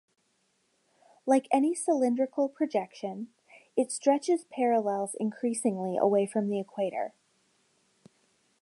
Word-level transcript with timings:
Like 1.27 1.47
any 1.51 1.75
cylindrical 1.75 2.49
projection, 2.49 3.27
it 3.77 3.91
stretches 3.91 4.45
parallels 4.45 5.15
increasingly 5.19 5.95
away 5.95 6.25
from 6.25 6.49
the 6.49 6.59
equator. 6.59 7.13